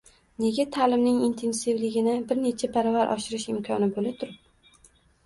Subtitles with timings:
[0.43, 4.81] Nega ta’limning intensivligini bir necha baravar oshirish imkoni bo‘la turib